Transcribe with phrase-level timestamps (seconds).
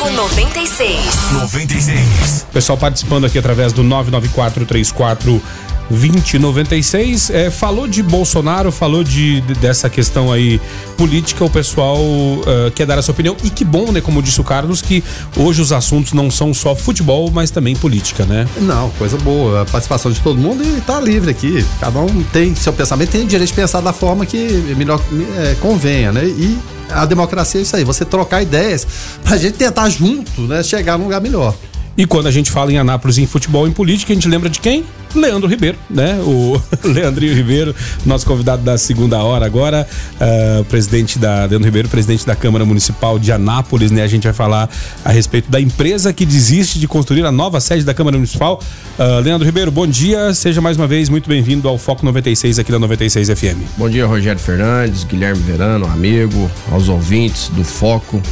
[0.00, 1.32] Foco 96.
[1.34, 2.46] 96.
[2.50, 5.42] Pessoal participando aqui através do 99434
[5.90, 7.28] 2096.
[7.28, 10.58] É, falou de Bolsonaro, falou de, de, dessa questão aí
[10.96, 13.36] política, o pessoal uh, quer dar a sua opinião.
[13.44, 14.00] E que bom, né?
[14.00, 15.04] Como disse o Carlos, que
[15.36, 18.48] hoje os assuntos não são só futebol, mas também política, né?
[18.56, 19.62] Não, coisa boa.
[19.62, 21.62] A participação de todo mundo e tá livre aqui.
[21.78, 24.38] Cada um tem seu pensamento, tem o direito de pensar da forma que
[24.78, 24.98] melhor
[25.36, 26.24] é, convenha, né?
[26.24, 26.58] E
[26.92, 28.86] a democracia é isso aí, você trocar ideias
[29.24, 30.62] pra gente tentar junto, né?
[30.62, 31.54] Chegar num lugar melhor.
[31.96, 34.48] E quando a gente fala em Anápolis em futebol e em política, a gente lembra
[34.48, 34.84] de quem?
[35.14, 36.20] Leandro Ribeiro, né?
[36.22, 37.74] O Leandrinho Ribeiro,
[38.06, 39.86] nosso convidado da segunda hora agora,
[40.20, 44.02] uh, presidente da Leandro Ribeiro, presidente da Câmara Municipal de Anápolis, né?
[44.02, 44.70] A gente vai falar
[45.04, 48.60] a respeito da empresa que desiste de construir a nova sede da Câmara Municipal.
[48.98, 52.70] Uh, Leandro Ribeiro, bom dia, seja mais uma vez muito bem-vindo ao Foco 96 aqui
[52.70, 53.58] da 96 FM.
[53.76, 58.22] Bom dia, Rogério Fernandes, Guilherme Verano, amigo, aos ouvintes do Foco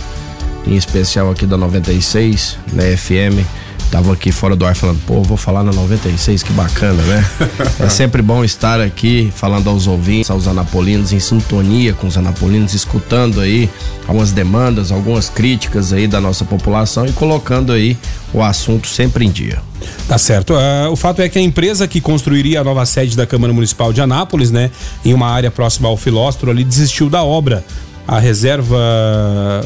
[0.66, 3.46] em especial aqui da 96, na FM.
[3.90, 7.26] Tava aqui fora do ar falando, pô, vou falar na 96, que bacana, né?
[7.80, 12.74] é sempre bom estar aqui falando aos ouvintes, aos anapolinos, em sintonia com os anapolinos,
[12.74, 13.68] escutando aí
[14.06, 17.96] algumas demandas, algumas críticas aí da nossa população e colocando aí
[18.32, 19.62] o assunto sempre em dia.
[20.06, 20.52] Tá certo.
[20.52, 23.90] Uh, o fato é que a empresa que construiria a nova sede da Câmara Municipal
[23.90, 24.70] de Anápolis, né,
[25.02, 27.64] em uma área próxima ao Filóstro, ali desistiu da obra
[28.08, 28.78] a reserva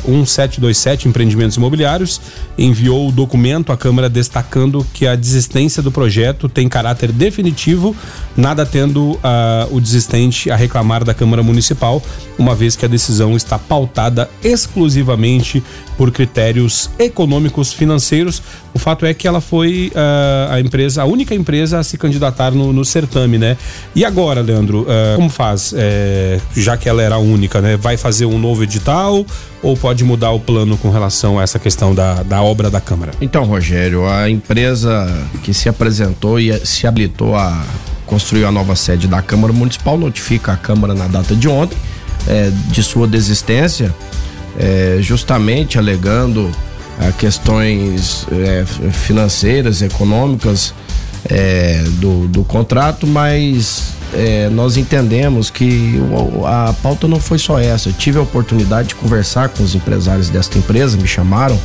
[0.04, 2.20] 1727 Empreendimentos Imobiliários
[2.58, 7.94] enviou o documento à Câmara destacando que a desistência do projeto tem caráter definitivo,
[8.36, 9.20] nada tendo uh,
[9.70, 12.02] o desistente a reclamar da Câmara Municipal,
[12.36, 15.62] uma vez que a decisão está pautada exclusivamente
[15.96, 18.42] por critérios econômicos financeiros.
[18.74, 22.50] O fato é que ela foi uh, a empresa, a única empresa a se candidatar
[22.50, 23.56] no, no certame, né?
[23.94, 25.72] E agora, Leandro, uh, como faz?
[25.76, 27.76] É, já que ela era única, né?
[27.76, 29.24] Vai fazer um novo edital
[29.62, 33.12] ou pode mudar o plano com relação a essa questão da, da obra da Câmara?
[33.20, 35.08] Então, Rogério, a empresa
[35.42, 37.62] que se apresentou e se habilitou a
[38.06, 41.76] construir a nova sede da Câmara Municipal notifica a Câmara na data de ontem
[42.26, 43.94] é, de sua desistência,
[44.58, 46.50] é, justamente alegando
[46.98, 50.74] a questões é, financeiras, econômicas
[51.28, 56.00] é, do, do contrato, mas é, nós entendemos que
[56.46, 57.88] a pauta não foi só essa.
[57.88, 61.58] Eu tive a oportunidade de conversar com os empresários desta empresa, me chamaram,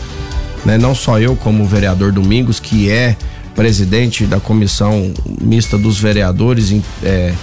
[0.66, 3.16] né, não só eu, como o vereador Domingos, que é
[3.56, 7.34] presidente da comissão mista dos vereadores, é,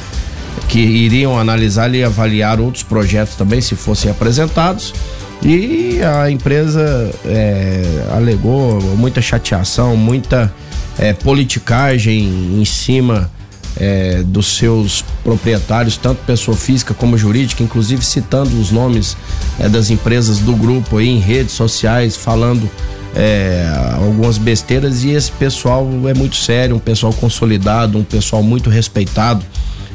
[0.68, 4.94] que iriam analisar e avaliar outros projetos também, se fossem apresentados.
[5.42, 10.52] E a empresa é, alegou muita chateação, muita
[10.98, 13.30] é, politicagem em cima
[13.76, 19.16] é, dos seus proprietários, tanto pessoa física como jurídica, inclusive citando os nomes
[19.58, 22.70] é, das empresas do grupo aí em redes sociais, falando
[23.14, 25.04] é, algumas besteiras.
[25.04, 29.44] E esse pessoal é muito sério, um pessoal consolidado, um pessoal muito respeitado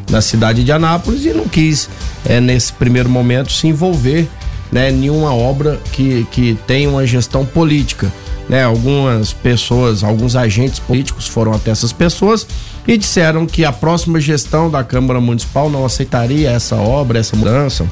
[0.10, 1.90] na cidade de Anápolis e não quis,
[2.26, 4.28] é, nesse primeiro momento, se envolver
[4.72, 8.12] né, nenhuma obra que, que tenha uma gestão política.
[8.50, 12.48] Né, algumas pessoas, alguns agentes políticos foram até essas pessoas
[12.88, 17.86] e disseram que a próxima gestão da Câmara Municipal não aceitaria essa obra, essa mudança.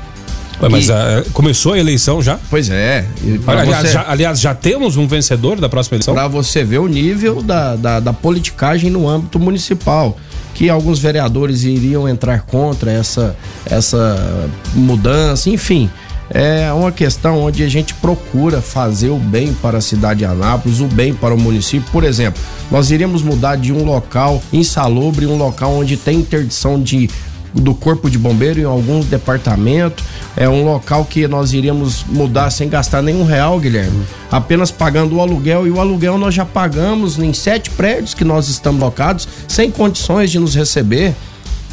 [0.60, 2.40] Ué, mas a, começou a eleição já?
[2.50, 3.06] Pois é.
[3.46, 6.16] Aliás, você, já, aliás, já temos um vencedor da próxima eleição?
[6.16, 10.18] Para você ver o nível da, da, da politicagem no âmbito municipal
[10.56, 13.36] que alguns vereadores iriam entrar contra essa,
[13.70, 15.88] essa mudança, enfim
[16.30, 20.80] é uma questão onde a gente procura fazer o bem para a cidade de Anápolis,
[20.80, 21.90] o bem para o município.
[21.92, 27.10] Por exemplo, nós iríamos mudar de um local insalubre, um local onde tem interdição de
[27.54, 30.04] do corpo de bombeiro em alguns departamentos.
[30.36, 34.06] É um local que nós iríamos mudar sem gastar nenhum real, Guilherme.
[34.32, 35.66] Apenas pagando o aluguel.
[35.66, 40.30] E o aluguel nós já pagamos em sete prédios que nós estamos locados, sem condições
[40.30, 41.16] de nos receber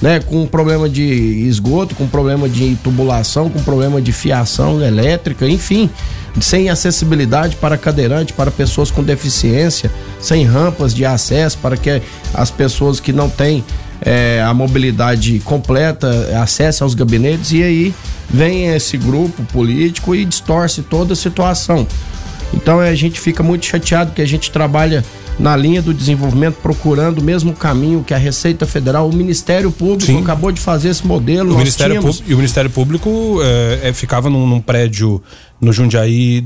[0.05, 1.03] né, com problema de
[1.49, 5.89] esgoto, com problema de tubulação, com problema de fiação elétrica, enfim,
[6.43, 9.91] sem acessibilidade para cadeirante, para pessoas com deficiência,
[10.21, 12.03] sem rampas de acesso para que
[12.35, 13.65] as pessoas que não têm
[14.03, 17.95] é, a mobilidade completa acessem aos gabinetes e aí
[18.29, 21.87] vem esse grupo político e distorce toda a situação.
[22.53, 25.03] Então a gente fica muito chateado que a gente trabalha
[25.39, 30.05] na linha do desenvolvimento, procurando o mesmo caminho que a Receita Federal, o Ministério Público
[30.07, 30.21] Sim.
[30.21, 31.55] acabou de fazer esse modelo.
[31.55, 35.21] O Ministério tínhamos- Público, e o Ministério Público é, é, ficava num, num prédio
[35.61, 36.45] no Jundiaí.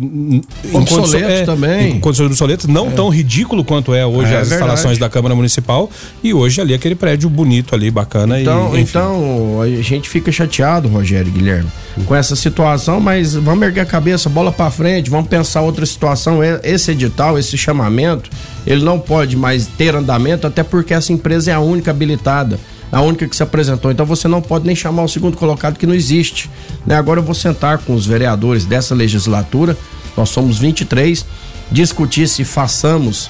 [0.72, 1.96] Obsoleto condições- também.
[1.96, 5.90] Em condições obsoletas, não tão ridículo quanto é hoje É, as instalações da Câmara Municipal.
[6.22, 8.40] E hoje ali aquele prédio bonito ali, bacana.
[8.40, 11.68] Então, e, então a gente fica chateado, Rogério e Guilherme,
[12.06, 16.42] com essa situação, mas vamos erguer a cabeça, bola pra frente, vamos pensar outra situação.
[16.42, 18.30] E- Esse edital, esse chamamento,
[18.70, 22.60] ele não pode mais ter andamento, até porque essa empresa é a única habilitada.
[22.90, 23.90] A única que se apresentou.
[23.90, 26.48] Então você não pode nem chamar o segundo colocado que não existe.
[26.86, 26.94] Né?
[26.96, 29.76] Agora eu vou sentar com os vereadores dessa legislatura,
[30.16, 31.24] nós somos 23,
[31.70, 33.28] discutir se façamos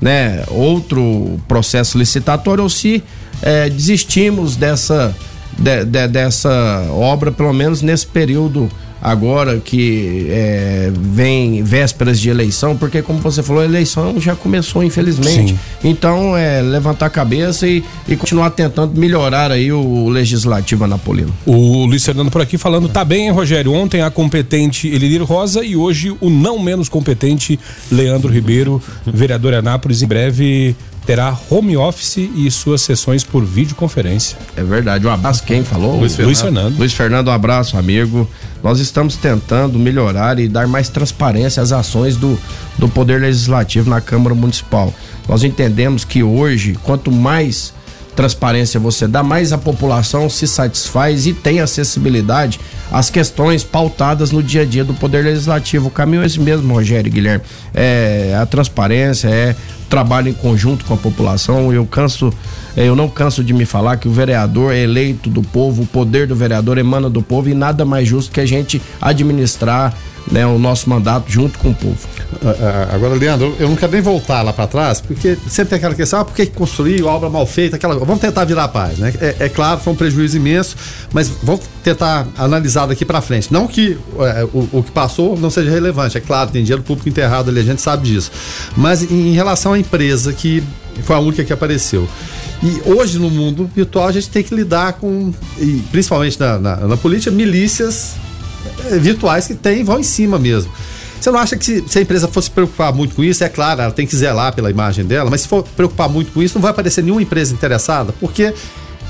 [0.00, 3.02] né, outro processo licitatório ou se
[3.42, 5.12] eh, desistimos dessa,
[5.58, 8.70] de- de- dessa obra, pelo menos nesse período
[9.00, 14.82] agora que eh, vem vésperas de eleição, porque como você falou, a eleição já começou,
[14.82, 15.52] infelizmente.
[15.52, 15.58] Sim.
[15.82, 21.34] Então é levantar a cabeça e, e continuar tentando melhorar aí o legislativo anapolino.
[21.46, 23.72] O Luiz Fernando por aqui falando, tá bem, hein, Rogério?
[23.72, 27.58] Ontem a competente Elidir Rosa e hoje o não menos competente
[27.90, 30.76] Leandro Ribeiro, vereador Anápolis, em breve
[31.06, 34.38] terá home office e suas sessões por videoconferência.
[34.56, 35.06] É verdade.
[35.06, 35.98] Um abraço quem falou?
[35.98, 36.26] Luiz Fernando.
[36.26, 36.78] Luiz Fernando.
[36.78, 38.28] Luiz Fernando, um abraço, amigo.
[38.62, 42.38] Nós estamos tentando melhorar e dar mais transparência às ações do,
[42.78, 44.92] do Poder Legislativo na Câmara Municipal.
[45.28, 47.72] Nós entendemos que hoje, quanto mais
[48.14, 52.60] transparência você dá, mais a população se satisfaz e tem acessibilidade
[52.92, 55.88] às questões pautadas no dia a dia do Poder Legislativo.
[55.88, 57.44] O caminho é esse mesmo, Rogério Guilherme.
[57.72, 59.56] É a transparência, é
[59.90, 61.72] trabalho em conjunto com a população.
[61.72, 62.32] Eu canso,
[62.76, 65.86] eh, eu não canso de me falar que o vereador é eleito do povo, o
[65.86, 69.92] poder do vereador emana do povo e nada mais justo que a gente administrar
[70.30, 71.98] né, o nosso mandato junto com o povo.
[72.44, 75.76] Ah, ah, Agora, Leandro, eu não quero nem voltar lá para trás, porque sempre tem
[75.78, 77.98] aquela questão, ah, por que construiu, obra mal feita, aquela.
[77.98, 79.12] Vamos tentar virar a paz, né?
[79.20, 80.76] É, é claro, foi um prejuízo imenso,
[81.12, 83.52] mas vamos tentar analisar daqui para frente.
[83.52, 87.08] Não que é, o, o que passou não seja relevante, é claro, tem dinheiro público
[87.08, 88.30] enterrado ali, a gente sabe disso.
[88.76, 90.62] Mas em relação à empresa que
[91.02, 92.08] foi a única que apareceu.
[92.62, 95.32] E hoje no mundo virtual a gente tem que lidar com,
[95.90, 98.16] principalmente na, na, na política, milícias
[99.00, 100.70] virtuais que tem vão em cima mesmo.
[101.20, 103.82] Você não acha que se, se a empresa fosse preocupar muito com isso, é claro,
[103.82, 106.62] ela tem que zelar pela imagem dela, mas se for preocupar muito com isso, não
[106.62, 108.54] vai aparecer nenhuma empresa interessada, porque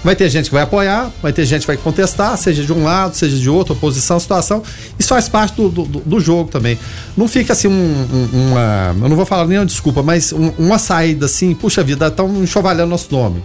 [0.03, 2.83] vai ter gente que vai apoiar, vai ter gente que vai contestar, seja de um
[2.83, 4.61] lado, seja de outro, oposição, situação.
[4.99, 6.77] Isso faz parte do, do, do jogo também.
[7.17, 8.97] Não fica assim um, um- uma.
[9.05, 12.89] Eu não vou falar nenhuma desculpa, mas um- uma saída assim, puxa vida, estão enxovalhando
[12.91, 13.41] nosso nome.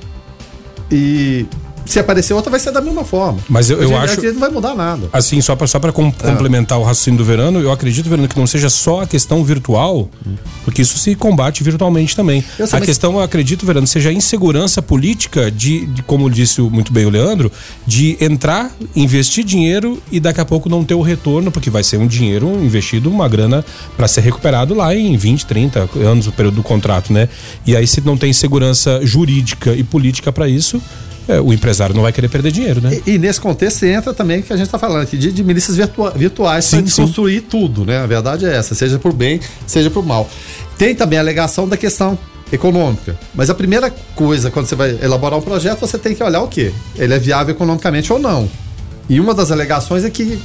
[0.91, 1.45] E
[1.85, 3.39] se aparecer outra, vai ser da mesma forma.
[3.47, 5.07] Mas eu- eu Hoje, acho- Não vai mudar nada.
[5.13, 8.37] Assim, só para só pra com- complementar o raciocínio do Verano, eu acredito, Verano, que
[8.37, 10.09] não seja só a questão virtual,
[10.63, 12.43] porque isso se combate virtualmente também.
[12.57, 16.29] Eu sei, a mas- questão, eu acredito, Verano, seja a insegurança política de, de, como
[16.29, 17.51] disse muito bem o Leandro,
[17.85, 21.97] de entrar, investir dinheiro e daqui a pouco não ter o retorno, porque vai ser
[21.97, 23.63] um dinheiro investido, uma grana
[23.95, 27.29] para ser recuperado lá em 20, 30 anos, o período do contrato, né?
[27.65, 30.81] E aí, se não tem segurança jurídica e política para isso,
[31.27, 33.01] é, o empresário não vai querer perder dinheiro, né?
[33.05, 35.43] E, e nesse contexto entra também o que a gente está falando aqui de, de
[35.43, 37.99] milícias virtua- virtuais para desconstruir tudo, né?
[37.99, 40.29] A verdade é essa, seja por bem, seja por mal.
[40.77, 42.17] Tem também a alegação da questão
[42.51, 43.17] econômica.
[43.33, 46.47] Mas a primeira coisa, quando você vai elaborar um projeto, você tem que olhar o
[46.47, 46.71] quê?
[46.95, 48.47] Ele é viável economicamente ou não.
[49.09, 50.39] E uma das alegações é que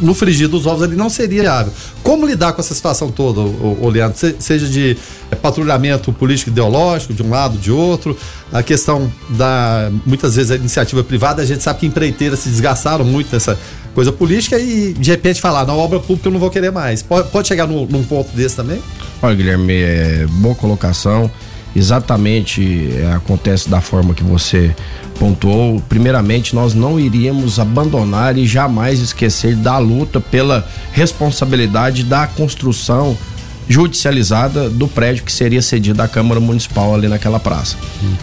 [0.00, 1.72] no frigir dos ovos ele não seria viável.
[2.02, 4.18] Como lidar com essa situação toda, ô, Leandro?
[4.18, 4.96] Se- seja de
[5.30, 8.16] é, patrulhamento político ideológico, de um lado, de outro,
[8.52, 13.04] a questão da, muitas vezes, a iniciativa privada, a gente sabe que empreiteiras se desgastaram
[13.04, 13.58] muito nessa
[13.94, 17.02] coisa política e de repente falar, na obra pública eu não vou querer mais.
[17.02, 18.80] Pode, pode chegar no- num ponto desse também?
[19.20, 21.30] Olha, Guilherme, é, boa colocação.
[21.78, 24.74] Exatamente é, acontece da forma que você
[25.18, 25.80] pontuou.
[25.88, 33.16] Primeiramente, nós não iríamos abandonar e jamais esquecer da luta pela responsabilidade da construção
[33.68, 37.76] judicializada do prédio que seria cedido à Câmara Municipal ali naquela praça.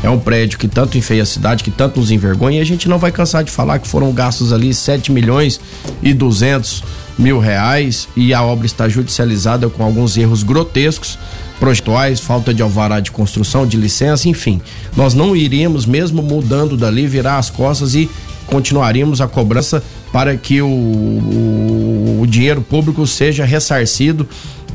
[0.04, 2.90] É um prédio que tanto enfeia a cidade, que tanto nos envergonha, e a gente
[2.90, 5.62] não vai cansar de falar que foram gastos ali 7 milhões
[6.02, 6.84] e 200
[7.18, 11.18] mil reais e a obra está judicializada com alguns erros grotescos,
[11.60, 14.62] projetuais, falta de alvará de construção, de licença, enfim.
[14.96, 18.10] Nós não iríamos, mesmo mudando dali, virar as costas e
[18.46, 24.28] continuaríamos a cobrança para que o, o, o dinheiro público seja ressarcido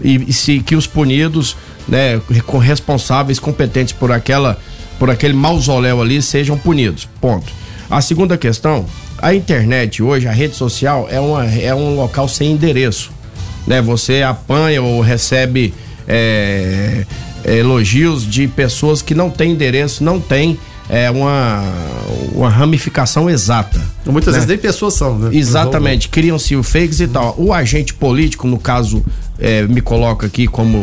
[0.02, 1.56] e, e se que os punidos,
[1.86, 2.20] né,
[2.60, 4.58] responsáveis competentes por aquela
[4.98, 7.08] por aquele mausoléu ali sejam punidos.
[7.22, 7.50] Ponto.
[7.88, 8.84] A segunda questão,
[9.16, 13.10] a internet hoje, a rede social é, uma, é um local sem endereço,
[13.66, 13.80] né?
[13.80, 15.72] Você apanha ou recebe
[16.10, 17.06] é,
[17.44, 21.62] elogios de pessoas que não têm endereço, não têm é, uma,
[22.32, 23.80] uma ramificação exata.
[24.04, 24.40] Muitas né?
[24.40, 25.30] vezes nem pessoas são, né?
[25.32, 27.36] Exatamente, criam-se o fakes e tal.
[27.38, 29.04] O agente político, no caso,
[29.38, 30.82] é, me coloca aqui como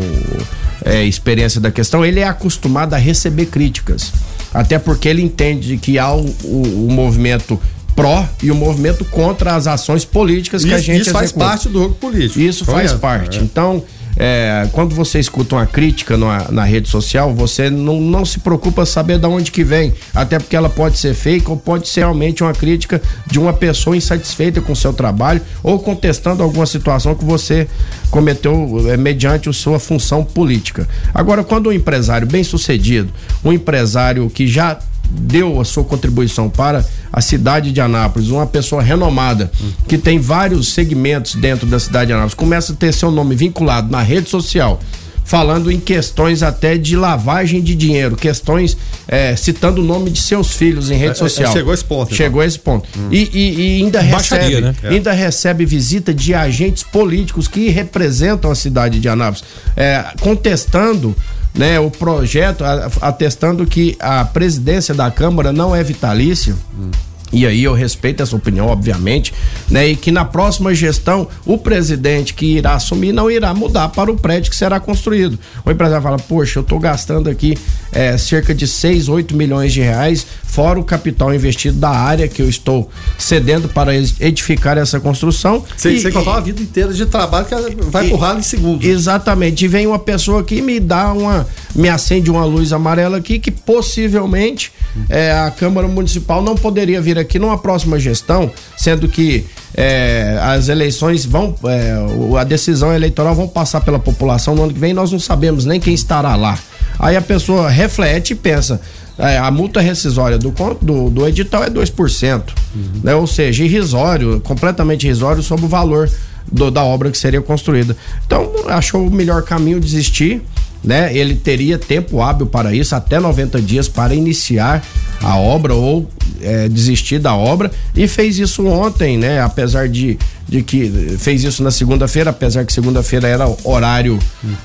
[0.85, 4.13] é, experiência da questão, ele é acostumado a receber críticas.
[4.53, 7.59] Até porque ele entende que há o, o, o movimento
[7.97, 11.67] pró e o movimento contra as ações políticas que isso, a gente Isso faz parte
[11.67, 12.39] do jogo político.
[12.39, 13.39] Isso faz parte.
[13.39, 13.41] É.
[13.41, 13.83] Então,
[14.19, 18.85] é, quando você escuta uma crítica na, na rede social, você não, não se preocupa
[18.85, 22.43] saber de onde que vem, até porque ela pode ser fake ou pode ser realmente
[22.43, 27.23] uma crítica de uma pessoa insatisfeita com o seu trabalho ou contestando alguma situação que
[27.23, 27.67] você
[28.09, 30.87] cometeu é, mediante a sua função política.
[31.13, 34.79] Agora, quando um empresário bem sucedido, um empresário que já
[35.09, 39.51] deu a sua contribuição para a cidade de Anápolis, uma pessoa renomada,
[39.87, 43.91] que tem vários segmentos dentro da cidade de Anápolis, começa a ter seu nome vinculado
[43.91, 44.79] na rede social,
[45.23, 50.53] falando em questões até de lavagem de dinheiro, questões é, citando o nome de seus
[50.53, 51.51] filhos em rede é, é social.
[51.51, 52.05] chegou a esse ponto.
[52.05, 52.17] Então.
[52.17, 52.87] Chegou a esse ponto.
[52.97, 53.09] Hum.
[53.11, 54.75] E, e, e, ainda Baixaria, recebe, né?
[54.83, 59.43] ainda recebe visita de agentes políticos que representam a cidade de Anápolis,
[59.75, 61.15] é, contestando
[61.57, 62.63] né, o projeto
[63.01, 66.55] atestando que a presidência da Câmara não é vitalícia.
[66.77, 66.91] Hum.
[67.31, 69.33] E aí eu respeito essa opinião, obviamente,
[69.69, 69.87] né?
[69.89, 74.15] E que na próxima gestão o presidente que irá assumir não irá mudar para o
[74.15, 75.37] prédio que será construído.
[75.65, 77.57] O empresário fala, poxa, eu estou gastando aqui
[77.91, 82.41] é, cerca de 6, 8 milhões de reais, fora o capital investido da área que
[82.41, 85.63] eu estou cedendo para edificar essa construção.
[85.75, 87.55] Sem, sem contar uma vida inteira de trabalho que
[87.89, 88.85] vai empurrar em segundos.
[88.85, 89.65] Exatamente.
[89.65, 91.47] E vem uma pessoa aqui e me dá uma.
[91.75, 94.71] me acende uma luz amarela aqui que possivelmente
[95.09, 99.45] é, a Câmara Municipal não poderia vir aqui numa próxima gestão, sendo que
[99.75, 101.93] é, as eleições vão, é,
[102.39, 105.79] a decisão eleitoral vão passar pela população no ano que vem, nós não sabemos nem
[105.79, 106.57] quem estará lá.
[106.99, 108.81] Aí a pessoa reflete e pensa,
[109.17, 112.41] é, a multa rescisória do, do, do edital é 2%,
[112.75, 112.83] uhum.
[113.03, 113.15] né?
[113.15, 116.09] ou seja, irrisório, completamente irrisório sobre o valor
[116.51, 117.95] do, da obra que seria construída.
[118.25, 120.41] Então, achou o melhor caminho desistir
[120.87, 121.15] né?
[121.15, 124.81] Ele teria tempo hábil para isso, até 90 dias para iniciar
[125.21, 126.09] a obra ou
[126.41, 129.41] é, desistir da obra e fez isso ontem, né?
[129.41, 130.17] Apesar de,
[130.47, 134.17] de que fez isso na segunda-feira, apesar que segunda-feira era horário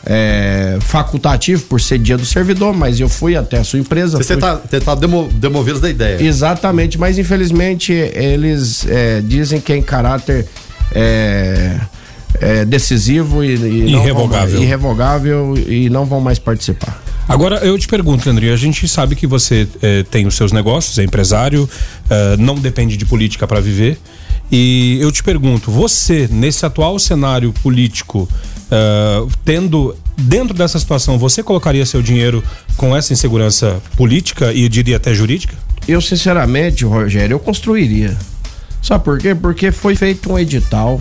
[0.07, 4.19] é, facultativo por ser dia do servidor, mas eu fui até a sua empresa.
[4.19, 6.23] Você tentar, tentar demo, demovê-los da ideia.
[6.23, 10.47] Exatamente, mas infelizmente eles é, dizem que é em caráter
[12.41, 14.55] é, é, decisivo e, e irrevogável.
[14.55, 17.03] Vão, irrevogável e não vão mais participar.
[17.29, 20.99] Agora eu te pergunto, André, a gente sabe que você é, tem os seus negócios,
[20.99, 21.69] é empresário,
[22.11, 23.99] é, não depende de política para viver.
[24.51, 28.29] E eu te pergunto, você, nesse atual cenário político,
[28.71, 32.45] uh, tendo dentro dessa situação, você colocaria seu dinheiro
[32.77, 35.55] com essa insegurança política e diria até jurídica?
[35.89, 38.15] Eu, sinceramente, Rogério, eu construiria.
[38.83, 39.35] Sabe por quê?
[39.35, 41.01] Porque foi feito um edital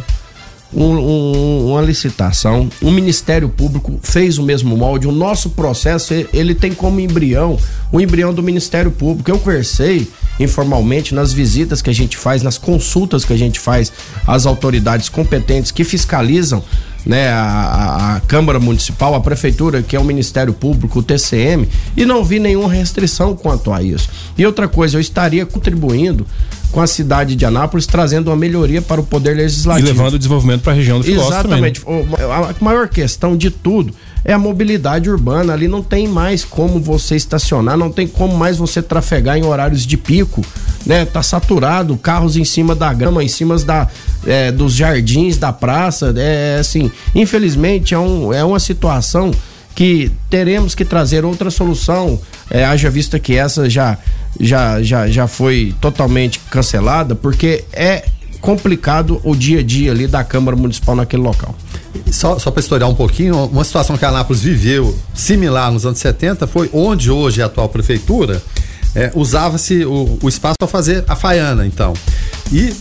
[0.74, 5.08] um, um, uma licitação, o Ministério Público fez o mesmo molde.
[5.08, 7.58] O nosso processo ele tem como embrião
[7.92, 9.30] o embrião do Ministério Público.
[9.30, 10.08] Eu conversei
[10.40, 13.92] informalmente nas visitas que a gente faz, nas consultas que a gente faz
[14.26, 16.64] às autoridades competentes que fiscalizam
[17.06, 22.06] né, a, a, Câmara Municipal, a Prefeitura, que é o Ministério Público, o TCM, e
[22.06, 24.10] não vi nenhuma restrição quanto a isso.
[24.38, 26.26] E outra coisa, eu estaria contribuindo
[26.72, 29.88] com a cidade de Anápolis, trazendo uma melhoria para o Poder Legislativo.
[29.88, 31.82] E levando o desenvolvimento para a região do Filósofo Exatamente.
[31.82, 32.18] Também, né?
[32.24, 33.94] A maior questão de tudo
[34.24, 35.54] é a mobilidade urbana.
[35.54, 39.86] Ali não tem mais como você estacionar, não tem como mais você trafegar em horários
[39.86, 40.46] de pico,
[40.86, 41.06] né?
[41.06, 43.88] Tá saturado, carros em cima da grama, em cima da,
[44.26, 46.14] é, dos jardins da praça.
[46.18, 49.32] É assim, infelizmente é, um, é uma situação
[49.74, 53.98] que teremos que trazer outra solução, é, haja vista que essa já,
[54.40, 58.04] já, já, já foi totalmente cancelada, porque é
[58.42, 61.56] complicado o dia a dia ali da Câmara Municipal naquele local.
[62.12, 66.00] Só, só para historiar um pouquinho, uma situação que a Anápolis viveu similar nos anos
[66.00, 68.42] 70 foi onde hoje é a atual prefeitura,
[68.96, 71.94] é, usava-se o, o espaço para fazer a faiana, então.
[72.52, 72.74] E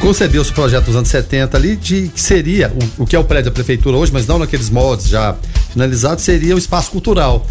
[0.00, 3.24] concebeu-se o projeto nos anos 70 ali de que seria o, o que é o
[3.24, 5.34] prédio da prefeitura hoje, mas não naqueles moldes já
[5.72, 7.46] finalizados, seria o espaço cultural.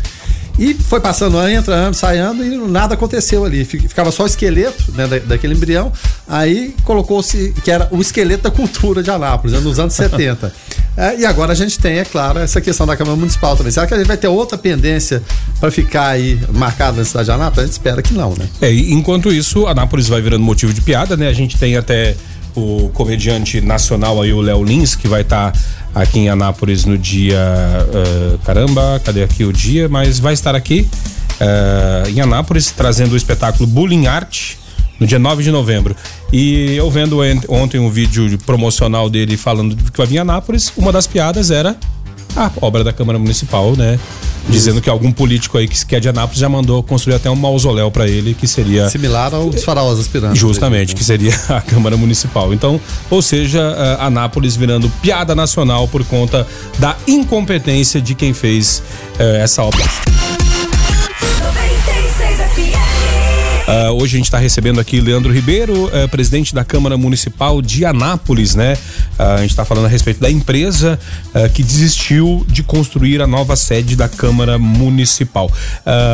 [0.59, 3.63] E foi passando, entra, ano, sai ano e nada aconteceu ali.
[3.63, 5.89] Ficava só o esqueleto né, daquele embrião.
[6.27, 10.53] Aí colocou-se que era o esqueleto da cultura de Anápolis, né, nos anos 70.
[10.97, 13.71] É, e agora a gente tem, é claro, essa questão da Câmara Municipal também.
[13.71, 15.23] Será que a gente vai ter outra pendência
[15.61, 17.59] para ficar aí marcada na cidade de Anápolis?
[17.59, 18.45] A gente espera que não, né?
[18.61, 21.29] É, enquanto isso, Anápolis vai virando motivo de piada, né?
[21.29, 22.17] A gente tem até
[22.53, 25.59] o comediante nacional aí, o Léo Lins, que vai estar tá
[25.93, 27.39] aqui em Anápolis no dia.
[27.87, 29.87] Uh, caramba, cadê aqui o dia?
[29.89, 30.87] Mas vai estar aqui
[31.39, 34.55] uh, em Anápolis trazendo o espetáculo Bullying Art
[34.99, 35.95] no dia 9 de novembro.
[36.31, 40.91] E eu vendo ontem um vídeo promocional dele falando que vai vir em Anápolis, uma
[40.91, 41.75] das piadas era
[42.35, 43.99] a obra da Câmara Municipal, né?
[44.47, 47.91] Dizendo que algum político aí que é de Anápolis já mandou construir até um mausoléu
[47.91, 48.89] para ele, que seria.
[48.89, 50.39] Similar ao dos faraós aspirantes.
[50.39, 52.53] Justamente, que seria a Câmara Municipal.
[52.53, 56.47] Então, ou seja, Anápolis virando piada nacional por conta
[56.79, 58.81] da incompetência de quem fez
[59.19, 59.83] uh, essa obra.
[63.69, 67.85] Uh, hoje a gente está recebendo aqui Leandro Ribeiro, uh, presidente da Câmara Municipal de
[67.85, 68.75] Anápolis, né?
[69.19, 70.97] A gente está falando a respeito da empresa
[71.53, 75.51] que desistiu de construir a nova sede da Câmara Municipal.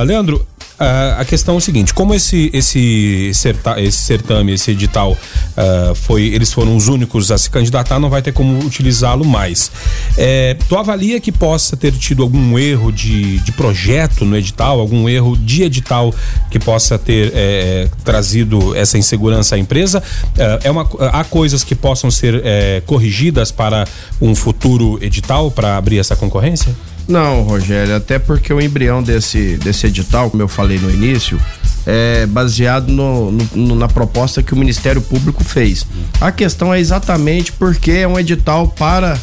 [0.06, 0.46] Leandro,
[0.76, 3.32] Uh, a questão é o seguinte: como esse esse,
[3.78, 8.22] esse certame, esse edital, uh, foi, eles foram os únicos a se candidatar, não vai
[8.22, 9.72] ter como utilizá-lo mais.
[10.18, 15.08] É, tu avalia que possa ter tido algum erro de, de projeto no edital, algum
[15.08, 16.14] erro de edital
[16.52, 20.04] que possa ter é, trazido essa insegurança à empresa?
[20.36, 23.88] Uh, é uma, há coisas que possam ser é, corrigidas para
[24.22, 26.76] um futuro edital para abrir essa concorrência?
[27.08, 31.40] Não, Rogério, até porque o embrião desse, desse edital, como eu falei no início,
[31.86, 35.86] é baseado no, no, na proposta que o Ministério Público fez.
[36.20, 39.18] A questão é exatamente porque é um edital para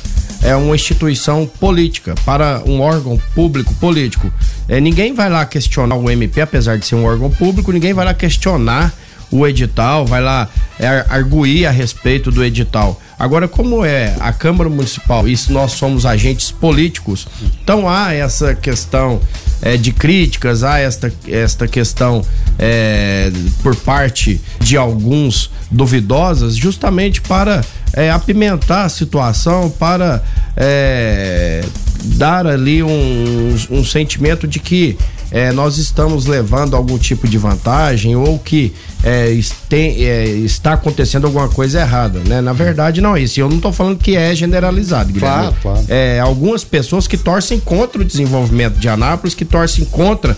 [0.45, 4.33] é uma instituição política, para um órgão público político.
[4.69, 8.05] É, ninguém vai lá questionar o MP, apesar de ser um órgão público, ninguém vai
[8.05, 8.93] lá questionar
[9.33, 10.49] o edital, vai lá
[10.79, 13.01] é, arguir a respeito do edital.
[13.19, 17.27] Agora, como é a Câmara Municipal e nós somos agentes políticos,
[17.63, 19.21] então há essa questão
[19.63, 22.23] é, de críticas, há esta, esta questão
[22.59, 23.31] é,
[23.63, 30.23] por parte de alguns duvidosas, justamente para é, apimentar a situação, para
[30.57, 31.65] é,
[32.05, 34.99] dar ali um, um sentimento de que
[35.33, 41.27] é, nós estamos levando algum tipo de vantagem ou que é, tem, é, está acontecendo
[41.27, 42.43] alguma coisa errada, né?
[42.43, 43.41] Na verdade, não é isso.
[43.41, 45.39] Eu não estou falando que é generalizado, Guilherme.
[45.39, 45.85] Claro, claro.
[45.89, 50.37] É, algumas pessoas que torcem contra o desenvolvimento de Anápolis, que torcem contra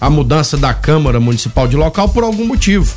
[0.00, 2.94] a mudança da Câmara Municipal de local por algum motivo.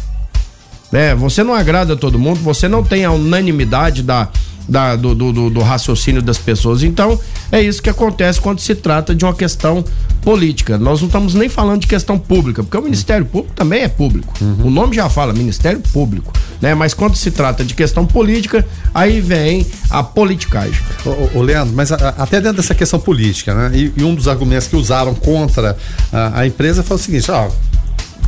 [0.92, 1.16] Né?
[1.16, 4.30] Você não agrada a todo mundo, você não tem a unanimidade da,
[4.68, 6.84] da, do, do, do, raciocínio das pessoas.
[6.84, 7.20] Então,
[7.52, 9.84] é isso que acontece quando se trata de uma questão
[10.22, 10.78] política.
[10.78, 14.34] Nós não estamos nem falando de questão pública, porque o Ministério Público também é público.
[14.40, 14.68] Uhum.
[14.68, 16.32] O nome já fala, Ministério Público.
[16.62, 16.76] Né?
[16.76, 20.80] Mas quando se trata de questão política, aí vem a politicagem.
[21.06, 23.72] Ô, ô Leandro, mas a, até dentro dessa questão política, né?
[23.74, 25.76] E, e, um dos argumentos que usaram contra
[26.14, 27.50] a, a empresa foi o seguinte: ó,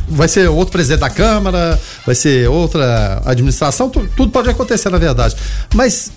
[0.08, 4.98] vai ser outro presidente da Câmara, vai ser outra administração, tudo, tudo pode acontecer, na
[4.98, 5.36] verdade.
[5.74, 6.10] Mas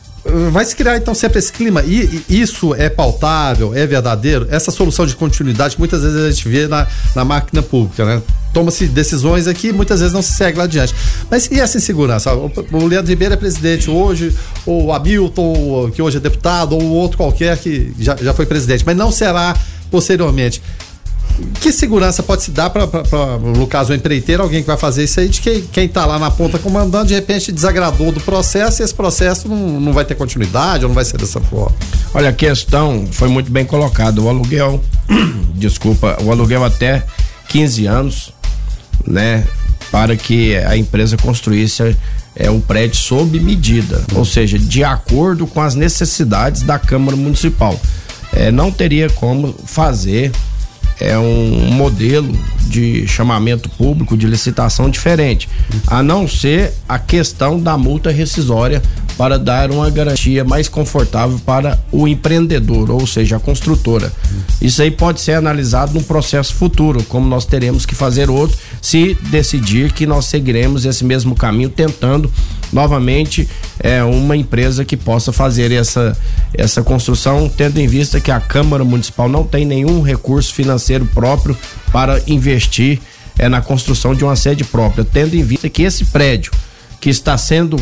[0.52, 4.72] vai se criar então sempre esse clima e, e, isso é pautável, é verdadeiro, essa
[4.72, 8.22] solução de continuidade que muitas vezes a gente vê na, na máquina pública, né?
[8.54, 10.94] Toma-se decisões aqui, muitas vezes não se segue lá adiante.
[11.30, 12.34] Mas e essa insegurança?
[12.34, 14.36] O, o Leandro Ribeiro é presidente hoje,
[14.66, 18.84] ou o Hamilton, que hoje é deputado, ou outro qualquer que já, já foi presidente,
[18.86, 19.56] mas não será
[19.92, 20.62] posteriormente
[21.62, 22.88] que segurança pode se dar para,
[23.38, 26.18] no caso, o empreiteiro, alguém que vai fazer isso aí, de que quem está lá
[26.18, 30.16] na ponta comandando, de repente desagradou do processo e esse processo não, não vai ter
[30.16, 31.76] continuidade ou não vai ser dessa forma?
[32.14, 34.20] Olha, a questão foi muito bem colocada.
[34.22, 34.82] O aluguel,
[35.54, 37.04] desculpa, o aluguel até
[37.50, 38.34] 15 anos,
[39.06, 39.46] né,
[39.92, 41.96] para que a empresa construísse
[42.36, 47.80] é, um prédio sob medida, ou seja, de acordo com as necessidades da Câmara Municipal.
[48.34, 50.32] É, não teria como fazer
[51.00, 55.48] é um modelo de chamamento público, de licitação diferente,
[55.88, 58.82] a não ser a questão da multa rescisória
[59.18, 64.12] para dar uma garantia mais confortável para o empreendedor, ou seja, a construtora.
[64.62, 69.18] Isso aí pode ser analisado no processo futuro, como nós teremos que fazer outro, se
[69.30, 72.32] decidir que nós seguiremos esse mesmo caminho, tentando
[72.72, 76.18] novamente é, uma empresa que possa fazer essa,
[76.54, 81.58] essa construção, tendo em vista que a Câmara Municipal não tem nenhum recurso financeiro próprio
[81.92, 83.00] para investir
[83.38, 86.52] é, na construção de uma sede própria, tendo em vista que esse prédio
[87.00, 87.80] que está sendo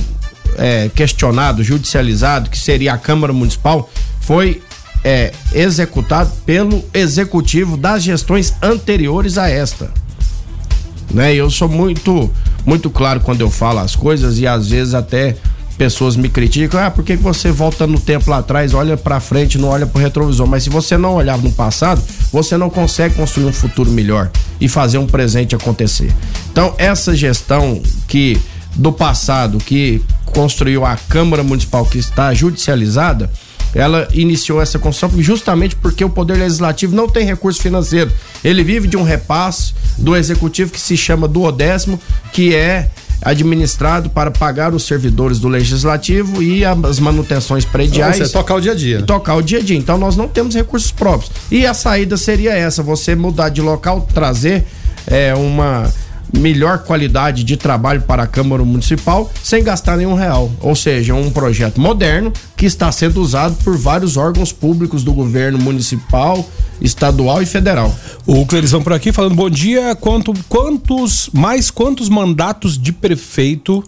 [0.57, 4.61] é, questionado, judicializado, que seria a Câmara Municipal, foi
[5.03, 9.91] é, executado pelo executivo das gestões anteriores a esta.
[11.13, 11.33] Né?
[11.35, 12.31] Eu sou muito,
[12.65, 15.35] muito claro quando eu falo as coisas e às vezes até
[15.77, 19.57] pessoas me criticam, ah, por que você volta no tempo lá atrás, olha para frente,
[19.57, 20.47] não olha pro retrovisor?
[20.47, 24.67] Mas se você não olhar no passado, você não consegue construir um futuro melhor e
[24.67, 26.13] fazer um presente acontecer.
[26.51, 28.39] Então, essa gestão que
[28.75, 33.29] do passado que construiu a Câmara Municipal que está judicializada,
[33.73, 38.11] ela iniciou essa construção justamente porque o Poder Legislativo não tem recurso financeiro.
[38.43, 41.99] Ele vive de um repasse do Executivo que se chama duodécimo,
[42.31, 42.89] que é
[43.25, 48.17] administrado para pagar os servidores do legislativo e as manutenções prediais.
[48.19, 49.01] Você tocar o dia a dia.
[49.01, 49.75] Tocar o dia a dia.
[49.75, 51.31] Então nós não temos recursos próprios.
[51.51, 54.65] E a saída seria essa: você mudar de local, trazer
[55.07, 55.91] é, uma
[56.37, 60.51] melhor qualidade de trabalho para a Câmara Municipal sem gastar nenhum real.
[60.61, 65.57] Ou seja, um projeto moderno que está sendo usado por vários órgãos públicos do governo
[65.57, 66.47] municipal,
[66.81, 67.93] estadual e federal.
[68.25, 69.95] O Clerizão por aqui falando bom dia.
[69.95, 73.83] Quanto, quantos mais quantos mandatos de prefeito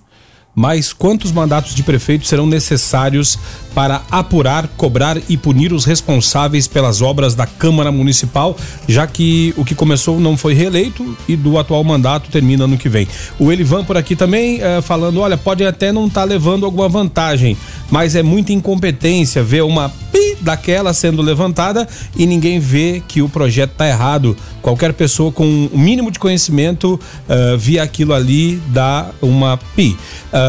[0.58, 3.38] mas quantos mandatos de prefeito serão necessários
[3.76, 9.64] para apurar, cobrar e punir os responsáveis pelas obras da Câmara Municipal, já que o
[9.64, 13.08] que começou não foi reeleito e do atual mandato termina no que vem.
[13.38, 16.90] O Elivan por aqui também eh, falando: olha, pode até não estar tá levando alguma
[16.90, 17.56] vantagem,
[17.92, 23.30] mas é muita incompetência ver uma pi daquela sendo levantada e ninguém vê que o
[23.30, 24.36] projeto está errado.
[24.62, 29.96] Qualquer pessoa com o mínimo de conhecimento uh, via aquilo ali dá uma pi.
[30.34, 30.47] Uh,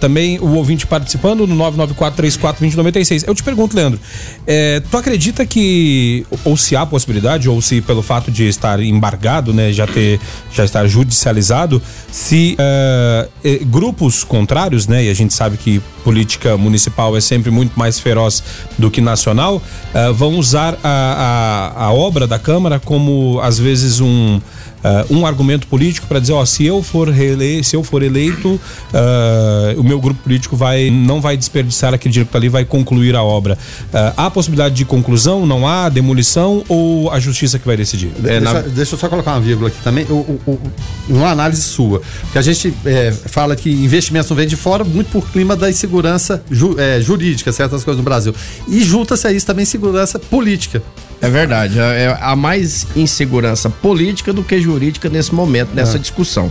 [0.00, 3.24] também o ouvinte participando no 994342096.
[3.26, 4.00] Eu te pergunto, Leandro,
[4.46, 9.52] é, tu acredita que, ou se há possibilidade, ou se pelo fato de estar embargado,
[9.52, 10.20] né, já ter,
[10.52, 17.16] já estar judicializado, se uh, grupos contrários, né, e a gente sabe que política municipal
[17.16, 18.42] é sempre muito mais feroz
[18.78, 24.00] do que nacional, uh, vão usar a, a, a obra da Câmara como, às vezes,
[24.00, 24.40] um
[24.84, 28.48] uh, um argumento político para dizer, ó, se eu for reeleito, se eu for eleito,
[28.48, 32.64] uh, o meu grupo político vai não vai desperdiçar aquele dinheiro que tá ali, vai
[32.64, 33.58] concluir a obra.
[33.92, 35.46] Uh, há possibilidade de conclusão?
[35.46, 38.12] Não há demolição ou a justiça que vai decidir?
[38.24, 38.60] É, deixa, na...
[38.60, 40.60] deixa eu só colocar uma vírgula aqui também, o, o, o,
[41.08, 45.10] uma análise sua, porque a gente é, fala que investimentos não vêm de fora muito
[45.10, 48.34] por clima da insegurança ju, é, jurídica, certas coisas no Brasil.
[48.68, 50.82] E junta-se a isso também segurança política.
[51.20, 51.78] É verdade.
[51.78, 56.00] É, é há mais insegurança política do que jurídica nesse momento, nessa é.
[56.00, 56.50] discussão.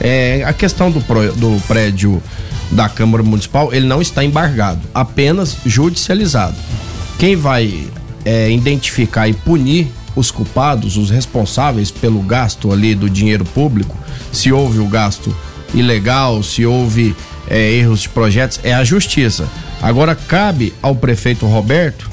[0.00, 2.22] É, a questão do, pro, do prédio
[2.70, 6.56] da Câmara Municipal, ele não está embargado, apenas judicializado.
[7.18, 7.86] Quem vai
[8.24, 13.96] é, identificar e punir os culpados, os responsáveis pelo gasto ali do dinheiro público,
[14.32, 15.34] se houve o gasto
[15.72, 17.16] ilegal, se houve
[17.48, 19.48] é, erros de projetos, é a justiça.
[19.82, 22.08] Agora cabe ao prefeito Roberto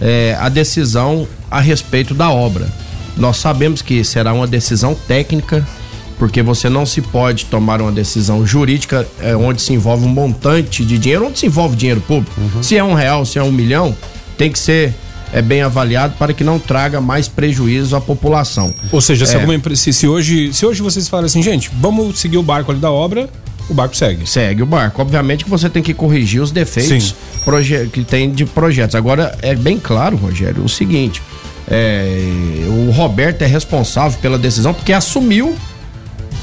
[0.00, 2.66] é, a decisão a respeito da obra.
[3.16, 5.66] Nós sabemos que será uma decisão técnica,
[6.18, 10.84] porque você não se pode tomar uma decisão jurídica é, onde se envolve um montante
[10.84, 12.38] de dinheiro, onde se envolve dinheiro público.
[12.38, 12.62] Uhum.
[12.62, 13.96] Se é um real, se é um milhão,
[14.36, 14.94] tem que ser
[15.32, 18.72] é bem avaliado para que não traga mais prejuízo à população.
[18.92, 22.18] Ou seja, se, é, alguma, se, se, hoje, se hoje vocês falam assim, gente, vamos
[22.20, 23.28] seguir o barco ali da obra,
[23.68, 24.28] o barco segue.
[24.28, 25.02] Segue o barco.
[25.02, 27.14] Obviamente que você tem que corrigir os defeitos
[27.92, 28.94] que tem de projetos.
[28.94, 31.20] Agora, é bem claro, Rogério, o seguinte:
[31.68, 32.18] é,
[32.68, 35.56] o Roberto é responsável pela decisão porque assumiu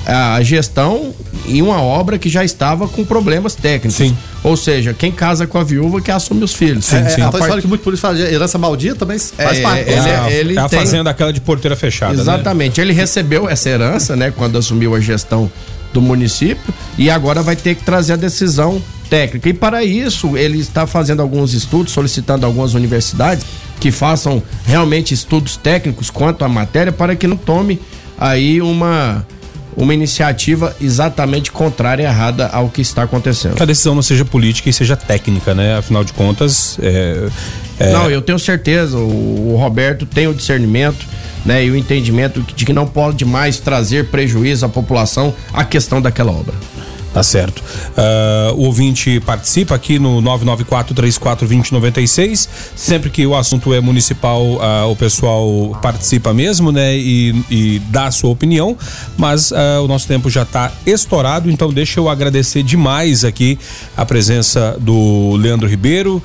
[0.05, 1.13] a gestão
[1.45, 3.95] em uma obra que já estava com problemas técnicos.
[3.95, 4.17] Sim.
[4.43, 6.85] Ou seja, quem casa com a viúva que assume os filhos.
[6.85, 7.21] Sim, é, sim.
[7.21, 7.61] É, a part...
[7.61, 9.89] que muito por isso fala de herança maldita também faz é, parte.
[9.89, 10.79] Ele, é, ele é a tem...
[10.79, 12.13] fazenda aquela de porteira fechada.
[12.13, 12.21] Né?
[12.21, 12.79] Exatamente.
[12.79, 12.85] Né?
[12.85, 15.49] Ele recebeu essa herança, né, quando assumiu a gestão
[15.93, 19.47] do município e agora vai ter que trazer a decisão técnica.
[19.47, 23.45] E para isso, ele está fazendo alguns estudos, solicitando algumas universidades
[23.83, 27.81] que façam realmente estudos técnicos quanto à matéria para que não tome
[28.17, 29.27] aí uma
[29.75, 33.55] uma iniciativa exatamente contrária e errada ao que está acontecendo.
[33.55, 35.77] Que a decisão não seja política e seja técnica, né?
[35.77, 37.27] Afinal de contas, é,
[37.77, 37.91] é...
[37.91, 41.05] Não, eu tenho certeza, o, o Roberto tem o discernimento,
[41.43, 46.01] né, e o entendimento de que não pode mais trazer prejuízo à população a questão
[46.01, 46.53] daquela obra.
[47.13, 47.59] Tá certo.
[47.59, 52.49] Uh, o ouvinte participa aqui no 994-34-2096.
[52.75, 56.97] Sempre que o assunto é municipal, uh, o pessoal participa mesmo, né?
[56.97, 58.75] E, e dá a sua opinião.
[59.15, 63.59] Mas uh, o nosso tempo já está estourado, então deixa eu agradecer demais aqui
[63.95, 66.19] a presença do Leandro Ribeiro,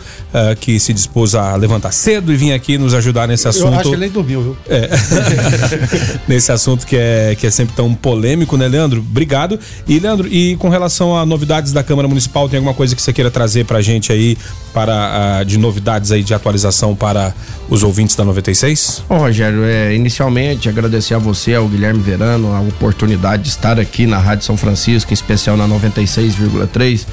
[0.60, 3.72] que se dispôs a levantar cedo e vir aqui nos ajudar nesse assunto.
[3.72, 4.56] Eu acho que ele nem dormiu, viu?
[4.68, 4.88] É.
[6.26, 9.00] nesse assunto que é, que é sempre tão polêmico, né, Leandro?
[9.00, 9.58] Obrigado.
[9.86, 13.12] E, Leandro, e com relação a novidades da Câmara Municipal, tem alguma coisa que você
[13.12, 14.36] queira trazer pra gente aí
[14.72, 17.34] para uh, de novidades aí de atualização para
[17.68, 19.04] os ouvintes da 96?
[19.08, 24.06] Bom, Rogério, é, inicialmente agradecer a você, ao Guilherme Verano, a oportunidade de estar aqui
[24.06, 27.06] na Rádio São Francisco, em especial na 96,3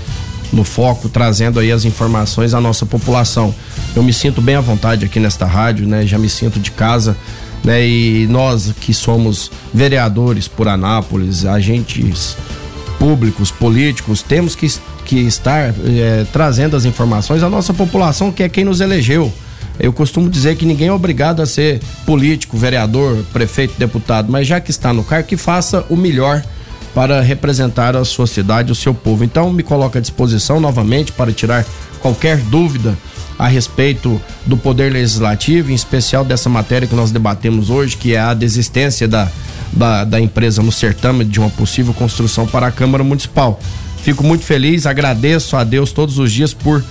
[0.54, 3.54] no foco, trazendo aí as informações à nossa população.
[3.96, 6.06] Eu me sinto bem à vontade aqui nesta rádio, né?
[6.06, 7.16] Já me sinto de casa,
[7.64, 7.86] né?
[7.86, 12.38] E nós que somos vereadores por Anápolis, agentes
[13.06, 14.68] públicos, políticos, temos que
[15.06, 19.32] que estar é, trazendo as informações à nossa população, que é quem nos elegeu.
[19.80, 24.60] Eu costumo dizer que ninguém é obrigado a ser político, vereador, prefeito, deputado, mas já
[24.60, 26.44] que está no cargo, que faça o melhor
[26.96, 29.24] para representar a sua cidade, o seu povo.
[29.24, 31.64] Então, me coloco à disposição novamente para tirar
[32.02, 32.98] qualquer dúvida
[33.38, 38.20] a respeito do Poder Legislativo, em especial dessa matéria que nós debatemos hoje, que é
[38.20, 39.30] a desistência da,
[39.74, 43.60] da, da empresa no certame de uma possível construção para a Câmara Municipal.
[44.02, 46.84] Fico muito feliz, agradeço a Deus todos os dias por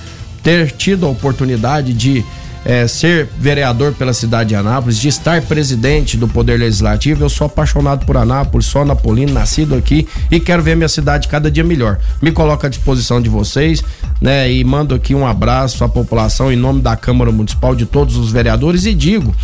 [0.43, 2.25] ter tido a oportunidade de
[2.65, 7.25] é, ser vereador pela cidade de Anápolis, de estar presidente do Poder Legislativo.
[7.25, 11.51] Eu sou apaixonado por Anápolis, sou napolino, nascido aqui e quero ver minha cidade cada
[11.51, 11.99] dia melhor.
[12.23, 13.83] Me coloco à disposição de vocês,
[14.21, 14.51] né?
[14.51, 18.33] E mando aqui um abraço à população em nome da Câmara Municipal, de todos os
[18.33, 19.35] vereadores e digo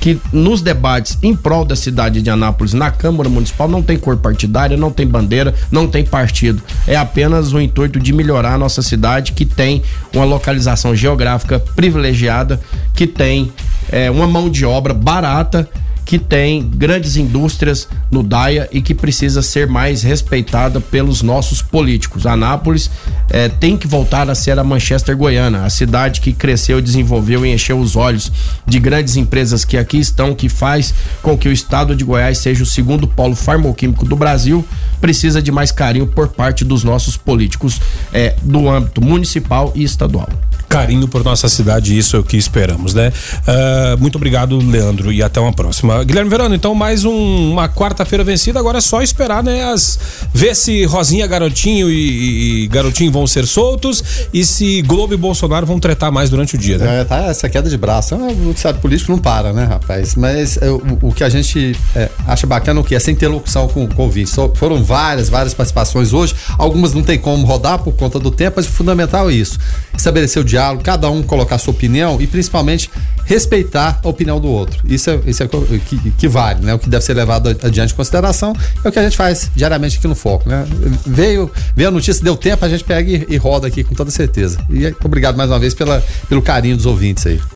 [0.00, 4.16] que nos debates em prol da cidade de Anápolis na Câmara Municipal não tem cor
[4.16, 6.62] partidária, não tem bandeira, não tem partido.
[6.86, 9.82] É apenas o intuito de melhorar a nossa cidade que tem
[10.14, 12.58] uma localização geográfica privilegiada,
[12.94, 13.52] que tem
[13.90, 15.68] é, uma mão de obra barata
[16.10, 22.26] que tem grandes indústrias no Daia e que precisa ser mais respeitada pelos nossos políticos.
[22.26, 22.90] Anápolis
[23.28, 27.52] é, tem que voltar a ser a Manchester Goiana, a cidade que cresceu, desenvolveu e
[27.52, 28.32] encheu os olhos
[28.66, 32.64] de grandes empresas que aqui estão, que faz com que o estado de Goiás seja
[32.64, 34.66] o segundo polo farmoquímico do Brasil,
[35.00, 37.80] precisa de mais carinho por parte dos nossos políticos
[38.12, 40.28] é, do âmbito municipal e estadual
[40.70, 43.12] carinho por nossa cidade, isso é o que esperamos, né?
[43.40, 46.04] Uh, muito obrigado, Leandro, e até uma próxima.
[46.04, 49.64] Guilherme Verano, então mais um, uma quarta-feira vencida, agora é só esperar, né?
[49.64, 49.98] As,
[50.32, 55.66] ver se Rosinha, Garotinho e, e, Garotinho vão ser soltos e se Globo e Bolsonaro
[55.66, 57.00] vão tretar mais durante o dia, né?
[57.00, 58.14] É, tá essa queda de braço.
[58.14, 60.14] O noticiário político não para, né, rapaz?
[60.14, 62.94] Mas é, o, o, que a gente é, acha bacana é o que?
[62.94, 64.30] É sem interlocução com, com o ouvinte.
[64.30, 66.32] So, foram várias, várias participações hoje.
[66.56, 69.58] Algumas não tem como rodar por conta do tempo, mas o fundamental é isso.
[69.96, 72.90] Estabelecer o diálogo diálogo, cada um colocar sua opinião e principalmente
[73.24, 74.80] respeitar a opinião do outro.
[74.84, 76.74] Isso é, isso é que, que vale, né?
[76.74, 79.98] O que deve ser levado adiante em consideração é o que a gente faz diariamente
[79.98, 80.66] aqui no Foco, né?
[81.06, 84.10] Veio, veio a notícia, deu tempo, a gente pega e, e roda aqui com toda
[84.10, 84.58] certeza.
[84.68, 87.40] E obrigado mais uma vez pela, pelo carinho dos ouvintes aí.